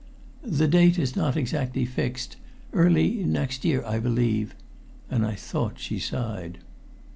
[0.41, 2.35] "The date is not exactly fixed
[2.73, 4.55] early next year, I believe,"
[5.11, 6.57] and I thought she sighed.